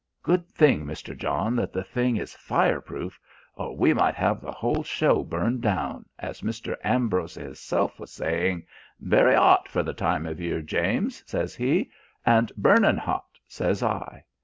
Good 0.23 0.47
thing, 0.49 0.83
Mr. 0.87 1.15
John, 1.15 1.55
that 1.57 1.71
the 1.73 1.83
thing 1.83 2.17
is 2.17 2.33
fire 2.33 2.81
proof, 2.81 3.19
or 3.53 3.77
we 3.77 3.93
might 3.93 4.15
have 4.15 4.41
the 4.41 4.51
whole 4.51 4.81
show 4.81 5.23
burned 5.23 5.61
down, 5.61 6.05
as 6.17 6.41
Mr. 6.41 6.75
Ambrose 6.83 7.35
hisself 7.35 7.99
was 7.99 8.11
saying. 8.11 8.65
'Very 8.99 9.35
'ot 9.35 9.67
for 9.69 9.83
the 9.83 9.93
time 9.93 10.25
of 10.25 10.39
year, 10.41 10.63
James,' 10.63 11.23
says 11.27 11.53
he, 11.53 11.91
and 12.25 12.51
'burnin, 12.57 12.97
'ot,' 13.01 13.37
says 13.47 13.83
I. 13.83 14.23